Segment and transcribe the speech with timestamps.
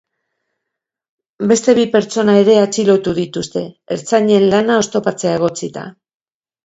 [1.51, 3.63] Beste bi pertsona ere atxilotu dituzte,
[3.97, 5.85] ertzainen lana oztopatzea egotzita.